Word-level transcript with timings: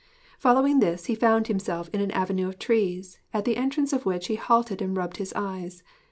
Following 0.39 0.79
this, 0.79 1.05
he 1.05 1.13
found 1.13 1.45
himself 1.45 1.87
in 1.93 2.01
an 2.01 2.09
avenue 2.09 2.47
of 2.47 2.57
trees, 2.57 3.19
at 3.35 3.45
the 3.45 3.55
entrance 3.55 3.93
of 3.93 4.03
which 4.03 4.29
he 4.29 4.35
halted 4.35 4.81
and 4.81 4.97
rubbed 4.97 5.17
his 5.17 5.31
eyes. 5.35 5.83